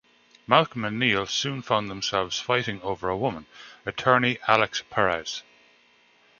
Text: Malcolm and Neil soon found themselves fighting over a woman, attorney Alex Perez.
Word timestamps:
Malcolm 0.47 0.83
and 0.83 0.97
Neil 0.97 1.27
soon 1.27 1.61
found 1.61 1.87
themselves 1.87 2.39
fighting 2.39 2.81
over 2.81 3.07
a 3.07 3.15
woman, 3.15 3.45
attorney 3.85 4.39
Alex 4.47 4.81
Perez. 4.89 5.43